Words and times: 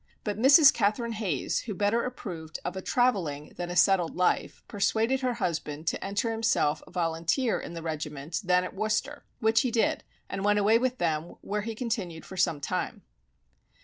But 0.23 0.39
Mrs. 0.39 0.73
Catherine 0.73 1.11
Hayes, 1.11 1.59
who 1.65 1.75
better 1.75 2.03
approved 2.03 2.57
of 2.65 2.75
a 2.75 2.81
travelling 2.81 3.53
than 3.57 3.69
a 3.69 3.75
settled 3.75 4.15
life, 4.15 4.63
persuaded 4.67 5.19
her 5.19 5.33
husband 5.35 5.85
to 5.89 6.03
enter 6.03 6.31
himself 6.31 6.81
a 6.87 6.89
volunteer 6.89 7.59
in 7.59 7.77
a 7.77 7.83
regiment 7.83 8.41
then 8.43 8.63
at 8.63 8.73
Worcester, 8.73 9.25
which 9.41 9.61
he 9.61 9.69
did, 9.69 10.03
and 10.27 10.43
went 10.43 10.57
away 10.57 10.79
with 10.79 10.97
them, 10.97 11.35
where 11.41 11.61
he 11.61 11.75
continued 11.75 12.25
for 12.25 12.35
some 12.35 12.59
time. 12.59 13.03